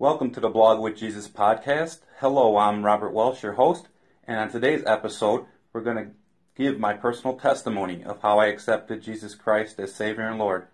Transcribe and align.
Welcome 0.00 0.30
to 0.30 0.40
the 0.40 0.48
Blog 0.48 0.80
with 0.80 0.96
Jesus 0.96 1.28
podcast. 1.28 1.98
Hello, 2.20 2.56
I'm 2.56 2.82
Robert 2.82 3.12
Welsh, 3.12 3.42
your 3.42 3.52
host, 3.52 3.88
and 4.24 4.38
on 4.38 4.50
today's 4.50 4.82
episode, 4.86 5.44
we're 5.74 5.82
going 5.82 5.98
to 5.98 6.12
give 6.56 6.80
my 6.80 6.94
personal 6.94 7.36
testimony 7.36 8.02
of 8.02 8.22
how 8.22 8.38
I 8.38 8.46
accepted 8.46 9.02
Jesus 9.02 9.34
Christ 9.34 9.78
as 9.78 9.94
Savior 9.94 10.26
and 10.26 10.38
Lord. 10.38 10.68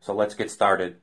So 0.00 0.12
let's 0.12 0.34
get 0.34 0.50
started. 0.50 0.96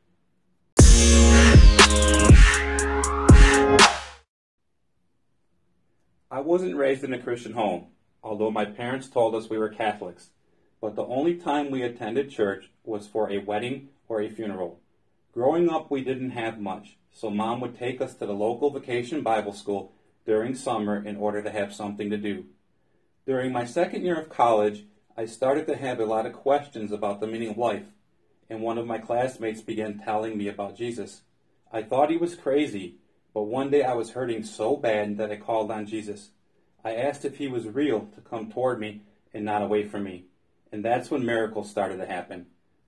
I 6.30 6.42
wasn't 6.42 6.76
raised 6.76 7.06
in 7.06 7.14
a 7.14 7.24
Christian 7.24 7.54
home, 7.54 7.86
although 8.22 8.52
my 8.52 8.66
parents 8.66 9.08
told 9.08 9.36
us 9.36 9.50
we 9.50 9.58
were 9.58 9.70
Catholics, 9.70 10.32
but 10.82 10.98
the 10.98 11.06
only 11.06 11.36
time 11.36 11.72
we 11.72 11.84
attended 11.84 12.30
church 12.30 12.72
was 12.84 13.08
for 13.08 13.32
a 13.32 13.38
wedding 13.38 13.88
or 14.10 14.20
a 14.20 14.30
funeral. 14.30 14.82
Growing 15.32 15.70
up, 15.70 15.90
we 15.90 16.04
didn't 16.04 16.32
have 16.32 16.60
much, 16.60 16.98
so 17.12 17.30
mom 17.30 17.60
would 17.62 17.78
take 17.78 18.02
us 18.02 18.16
to 18.16 18.26
the 18.26 18.34
local 18.34 18.70
vacation 18.70 19.22
Bible 19.22 19.54
school 19.54 19.94
during 20.26 20.56
summer 20.56 21.04
in 21.04 21.18
order 21.18 21.42
to 21.42 21.50
have 21.50 21.74
something 21.74 22.10
to 22.10 22.18
do. 22.18 22.46
During 23.26 23.52
my 23.52 23.66
second 23.66 24.04
year 24.04 24.20
of 24.20 24.30
college, 24.30 24.86
I 25.18 25.26
started 25.26 25.68
to 25.68 25.76
have 25.76 26.00
a 26.00 26.06
lot 26.06 26.26
of 26.26 26.34
questions 26.34 26.92
about 26.92 27.20
the 27.20 27.28
meaning 27.28 27.50
of 27.50 27.58
life, 27.58 27.88
and 28.50 28.62
one 28.62 28.78
of 28.78 28.88
my 28.88 28.98
classmates 28.98 29.62
began 29.62 30.00
telling 30.00 30.38
me 30.38 30.48
about 30.48 30.78
Jesus. 30.78 31.22
I 31.72 31.84
thought 31.84 32.10
he 32.10 32.18
was 32.18 32.36
crazy, 32.36 32.96
but 33.34 33.44
one 33.44 33.70
day 33.70 33.84
I 33.84 33.94
was 33.94 34.12
hurting 34.12 34.44
so 34.44 34.76
bad 34.76 35.18
that 35.18 35.32
I 35.32 35.36
called 35.36 35.72
on 35.72 35.86
Jesus. 35.86 36.30
I 36.84 36.96
asked 36.96 37.26
if 37.26 37.38
he 37.38 37.48
was 37.48 37.68
real 37.68 38.08
to 38.16 38.22
come 38.22 38.52
toward 38.52 38.80
me 38.80 39.02
and 39.34 39.46
not 39.46 39.62
away 39.62 39.84
from 39.84 40.04
me, 40.04 40.26
and 40.72 40.84
that's 40.84 41.12
when 41.12 41.26
miracles 41.26 41.70
started 41.70 41.98
to 41.98 42.06
happen. 42.06 42.48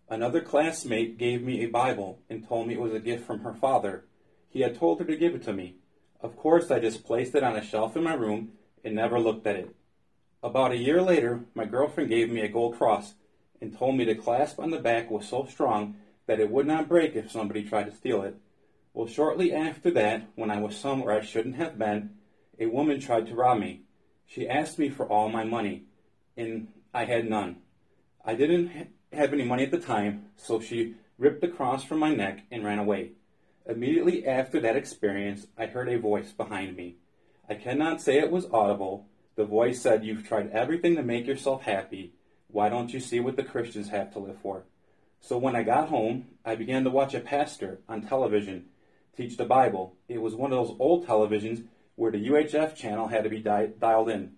Another 0.09 0.41
classmate 0.41 1.17
gave 1.17 1.41
me 1.41 1.63
a 1.63 1.69
Bible 1.69 2.19
and 2.30 2.47
told 2.47 2.67
me 2.67 2.73
it 2.73 2.81
was 2.81 2.94
a 2.94 2.99
gift 2.99 3.25
from 3.25 3.39
her 3.42 3.53
father. 3.53 4.05
He 4.52 4.61
had 4.61 4.77
told 4.77 4.99
her 4.99 5.05
to 5.05 5.16
give 5.16 5.33
it 5.33 5.44
to 5.44 5.53
me. 5.53 5.77
Of 6.19 6.35
course, 6.35 6.69
I 6.69 6.80
just 6.80 7.05
placed 7.05 7.33
it 7.35 7.44
on 7.44 7.55
a 7.55 7.63
shelf 7.63 7.95
in 7.95 8.03
my 8.03 8.13
room 8.13 8.52
and 8.83 8.93
never 8.93 9.19
looked 9.19 9.47
at 9.47 9.55
it. 9.55 9.75
About 10.43 10.71
a 10.71 10.77
year 10.77 11.02
later, 11.02 11.45
my 11.55 11.66
girlfriend 11.66 12.09
gave 12.09 12.30
me 12.30 12.41
a 12.41 12.49
gold 12.49 12.77
cross 12.77 13.13
and 13.61 13.75
told 13.75 13.95
me 13.95 14.03
the 14.03 14.16
clasp 14.16 14.59
on 14.59 14.71
the 14.71 14.80
back 14.80 15.09
was 15.09 15.27
so 15.27 15.45
strong 15.45 15.95
that 16.25 16.39
it 16.39 16.52
would 16.52 16.67
not 16.67 16.89
break 16.89 17.16
if 17.16 17.31
somebody 17.31 17.63
tried 17.63 17.85
to 17.85 17.95
steal 17.95 18.23
it. 18.23 18.35
Well, 18.93 19.08
shortly 19.08 19.53
after 19.53 19.89
that, 19.91 20.27
when 20.35 20.52
I 20.52 20.59
was 20.59 20.75
somewhere 20.75 21.17
I 21.17 21.21
shouldn't 21.21 21.55
have 21.55 21.80
been, 21.80 22.11
a 22.59 22.65
woman 22.65 22.99
tried 22.99 23.27
to 23.27 23.36
rob 23.36 23.59
me. 23.59 23.83
She 24.25 24.49
asked 24.49 24.77
me 24.77 24.89
for 24.89 25.05
all 25.05 25.30
my 25.30 25.45
money, 25.45 25.83
and 26.36 26.67
I 26.93 27.05
had 27.05 27.30
none. 27.30 27.58
I 28.25 28.36
didn't 28.36 28.89
have 29.13 29.31
any 29.31 29.43
money 29.43 29.63
at 29.63 29.71
the 29.71 29.80
time, 29.80 30.25
so 30.36 30.59
she 30.59 30.95
ripped 31.17 31.41
the 31.41 31.47
cross 31.47 31.83
from 31.83 31.99
my 31.99 32.13
neck 32.13 32.41
and 32.52 32.65
ran 32.65 32.80
away. 32.80 33.11
Immediately 33.66 34.26
after 34.26 34.59
that 34.59 34.76
experience, 34.76 35.48
I 35.58 35.67
heard 35.67 35.90
a 35.90 36.00
voice 36.00 36.31
behind 36.31 36.76
me. 36.76 36.95
I 37.48 37.56
cannot 37.56 38.02
say 38.02 38.17
it 38.17 38.31
was 38.31 38.48
audible. 38.52 39.08
The 39.36 39.45
voice 39.45 39.81
said, 39.81 40.04
You've 40.04 40.28
tried 40.28 40.52
everything 40.52 40.95
to 40.95 41.04
make 41.04 41.28
yourself 41.28 41.64
happy. 41.64 42.14
Why 42.48 42.70
don't 42.70 42.94
you 42.94 43.00
see 43.00 43.20
what 43.20 43.36
the 43.36 43.44
Christians 43.44 43.89
have 43.89 44.12
to 44.14 44.20
live 44.20 44.38
for? 44.42 44.64
So 45.20 45.38
when 45.38 45.56
I 45.56 45.64
got 45.64 45.89
home, 45.89 46.26
I 46.44 46.56
began 46.56 46.84
to 46.84 46.89
watch 46.89 47.14
a 47.14 47.20
pastor 47.20 47.80
on 47.88 48.02
television 48.02 48.66
teach 49.16 49.38
the 49.38 49.45
Bible. 49.45 49.95
It 50.08 50.22
was 50.22 50.36
one 50.36 50.52
of 50.52 50.58
those 50.58 50.78
old 50.80 51.06
televisions 51.06 51.66
where 51.95 52.12
the 52.12 52.28
UHF 52.30 52.76
channel 52.76 53.08
had 53.08 53.23
to 53.23 53.30
be 53.30 53.39
di- 53.39 53.72
dialed 53.80 54.09
in. 54.09 54.34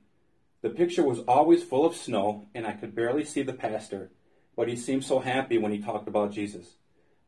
The 0.61 0.69
picture 0.69 1.03
was 1.03 1.19
always 1.27 1.63
full 1.63 1.85
of 1.85 1.95
snow, 1.95 2.47
and 2.55 2.65
I 2.65 2.73
could 2.73 2.95
barely 2.95 3.23
see 3.23 3.43
the 3.43 3.53
pastor 3.53 4.09
but 4.55 4.67
he 4.67 4.75
seemed 4.75 5.03
so 5.03 5.19
happy 5.19 5.57
when 5.57 5.71
he 5.71 5.79
talked 5.79 6.07
about 6.07 6.31
Jesus. 6.31 6.75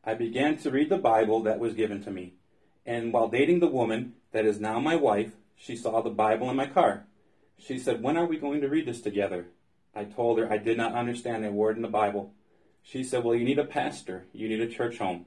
I 0.08 0.14
began 0.14 0.56
to 0.58 0.70
read 0.70 0.88
the 0.88 0.98
Bible 0.98 1.42
that 1.42 1.58
was 1.58 1.74
given 1.74 2.00
to 2.04 2.12
me, 2.12 2.34
and 2.86 3.12
while 3.12 3.26
dating 3.26 3.58
the 3.58 3.66
woman 3.66 4.12
that 4.30 4.46
is 4.46 4.60
now 4.60 4.78
my 4.78 4.94
wife, 4.94 5.32
she 5.56 5.74
saw 5.74 6.00
the 6.00 6.10
Bible 6.10 6.48
in 6.48 6.54
my 6.54 6.66
car. 6.66 7.06
She 7.58 7.76
said, 7.76 8.04
When 8.04 8.16
are 8.16 8.24
we 8.24 8.36
going 8.36 8.60
to 8.60 8.68
read 8.68 8.86
this 8.86 9.00
together? 9.00 9.46
I 9.96 10.04
told 10.04 10.38
her 10.38 10.48
I 10.48 10.58
did 10.58 10.76
not 10.76 10.94
understand 10.94 11.44
a 11.44 11.50
word 11.50 11.74
in 11.74 11.82
the 11.82 11.88
Bible. 11.88 12.32
She 12.84 13.02
said, 13.02 13.24
Well, 13.24 13.34
you 13.34 13.44
need 13.44 13.58
a 13.58 13.64
pastor, 13.64 14.26
you 14.32 14.48
need 14.48 14.60
a 14.60 14.68
church 14.68 14.98
home. 14.98 15.26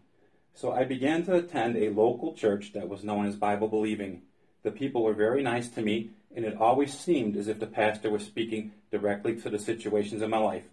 So 0.54 0.72
I 0.72 0.86
began 0.86 1.26
to 1.26 1.36
attend 1.36 1.76
a 1.76 1.90
local 1.90 2.34
church 2.34 2.72
that 2.72 2.88
was 2.88 3.04
known 3.04 3.26
as 3.26 3.36
Bible 3.36 3.68
Believing. 3.68 4.22
The 4.64 4.72
people 4.72 5.04
were 5.04 5.14
very 5.14 5.44
nice 5.44 5.68
to 5.72 5.82
me, 5.82 6.12
and 6.34 6.46
it 6.46 6.56
always 6.56 6.98
seemed 6.98 7.36
as 7.36 7.50
if 7.50 7.60
the 7.60 7.68
pastor 7.68 8.10
was 8.10 8.24
speaking 8.24 8.72
directly 8.92 9.36
to 9.42 9.50
the 9.50 9.60
situations 9.60 10.22
in 10.22 10.30
my 10.30 10.38
life. 10.38 10.66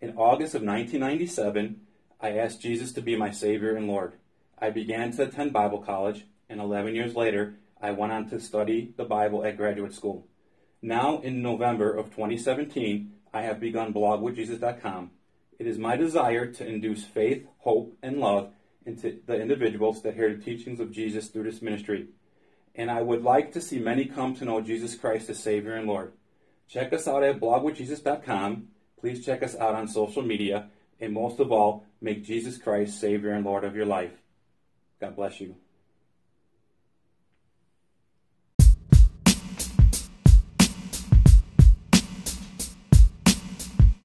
In 0.00 0.16
August 0.16 0.54
of 0.54 0.62
1997, 0.62 1.80
I 2.24 2.38
asked 2.38 2.62
Jesus 2.62 2.90
to 2.92 3.02
be 3.02 3.16
my 3.16 3.30
Savior 3.30 3.76
and 3.76 3.86
Lord. 3.86 4.14
I 4.58 4.70
began 4.70 5.10
to 5.12 5.24
attend 5.24 5.52
Bible 5.52 5.80
college, 5.80 6.24
and 6.48 6.58
11 6.58 6.94
years 6.94 7.14
later, 7.14 7.56
I 7.82 7.90
went 7.90 8.12
on 8.12 8.30
to 8.30 8.40
study 8.40 8.94
the 8.96 9.04
Bible 9.04 9.44
at 9.44 9.58
graduate 9.58 9.92
school. 9.92 10.26
Now, 10.80 11.18
in 11.18 11.42
November 11.42 11.92
of 11.92 12.06
2017, 12.06 13.12
I 13.34 13.42
have 13.42 13.60
begun 13.60 13.92
blogwithjesus.com. 13.92 15.10
It 15.58 15.66
is 15.66 15.76
my 15.76 15.98
desire 15.98 16.46
to 16.50 16.66
induce 16.66 17.04
faith, 17.04 17.46
hope, 17.58 17.94
and 18.02 18.20
love 18.20 18.54
into 18.86 19.20
the 19.26 19.38
individuals 19.38 20.00
that 20.00 20.14
hear 20.14 20.34
the 20.34 20.42
teachings 20.42 20.80
of 20.80 20.92
Jesus 20.92 21.28
through 21.28 21.42
this 21.42 21.60
ministry. 21.60 22.06
And 22.74 22.90
I 22.90 23.02
would 23.02 23.22
like 23.22 23.52
to 23.52 23.60
see 23.60 23.78
many 23.78 24.06
come 24.06 24.34
to 24.36 24.46
know 24.46 24.62
Jesus 24.62 24.94
Christ 24.94 25.28
as 25.28 25.40
Savior 25.40 25.74
and 25.74 25.86
Lord. 25.86 26.14
Check 26.68 26.94
us 26.94 27.06
out 27.06 27.22
at 27.22 27.38
blogwithjesus.com 27.38 28.68
Please 29.04 29.22
check 29.22 29.42
us 29.42 29.54
out 29.56 29.74
on 29.74 29.86
social 29.86 30.22
media, 30.22 30.70
and 31.00 31.12
most 31.12 31.40
of 31.40 31.52
all, 31.52 31.84
make 32.00 32.24
Jesus 32.24 32.58
Christ 32.58 33.00
Savior 33.00 33.30
and 33.30 33.44
Lord 33.44 33.64
of 33.64 33.76
your 33.76 33.86
life. 33.86 34.12
God 35.00 35.16
bless 35.16 35.40
you. 35.40 35.56